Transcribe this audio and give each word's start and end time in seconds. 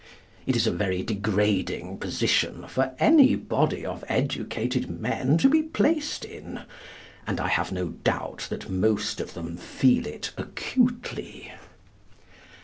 It 0.47 0.55
is 0.55 0.65
a 0.65 0.71
very 0.71 1.03
degrading 1.03 1.99
position 1.99 2.65
for 2.67 2.95
any 2.97 3.35
body 3.35 3.85
of 3.85 4.03
educated 4.07 4.89
men 4.99 5.37
to 5.37 5.47
be 5.47 5.61
placed 5.61 6.25
in, 6.25 6.61
and 7.27 7.39
I 7.39 7.49
have 7.49 7.71
no 7.71 7.89
doubt 7.89 8.47
that 8.49 8.67
most 8.67 9.21
of 9.21 9.35
them 9.35 9.57
feel 9.57 10.07
it 10.07 10.31
acutely. 10.37 11.53